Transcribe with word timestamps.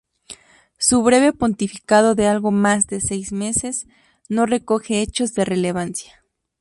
Su 0.79 1.03
breve 1.03 1.31
pontificado 1.31 2.15
de 2.15 2.25
algo 2.25 2.49
más 2.49 2.87
de 2.87 3.01
seis 3.01 3.31
meses 3.31 3.85
no 4.29 4.47
recoge 4.47 4.99
hechos 5.03 5.35
de 5.35 5.45
relevancia. 5.45 6.23